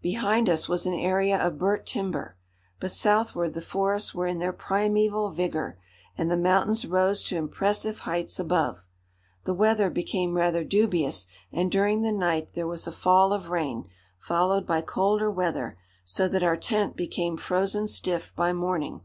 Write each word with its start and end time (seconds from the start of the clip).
Behind 0.00 0.48
us 0.48 0.66
was 0.66 0.86
an 0.86 0.94
area 0.94 1.38
of 1.38 1.58
burnt 1.58 1.84
timber, 1.84 2.38
but 2.80 2.90
southward 2.90 3.52
the 3.52 3.60
forests 3.60 4.14
were 4.14 4.26
in 4.26 4.38
their 4.38 4.50
primeval 4.54 5.28
vigor 5.28 5.78
and 6.16 6.30
the 6.30 6.38
mountains 6.38 6.86
rose 6.86 7.22
to 7.24 7.36
impressive 7.36 7.98
heights 7.98 8.38
above. 8.40 8.86
The 9.44 9.52
weather 9.52 9.90
became 9.90 10.32
rather 10.38 10.64
dubious, 10.64 11.26
and 11.52 11.70
during 11.70 12.00
the 12.00 12.12
night 12.12 12.52
there 12.54 12.66
was 12.66 12.86
a 12.86 12.92
fall 12.92 13.30
of 13.34 13.50
rain, 13.50 13.84
followed 14.16 14.66
by 14.66 14.80
colder 14.80 15.30
weather, 15.30 15.76
so 16.02 16.28
that 16.28 16.42
our 16.42 16.56
tent 16.56 16.96
became 16.96 17.36
frozen 17.36 17.86
stiff 17.88 18.34
by 18.34 18.54
morning. 18.54 19.02